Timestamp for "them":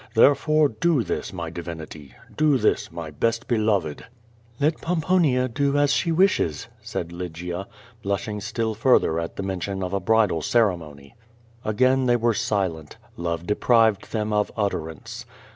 14.11-14.33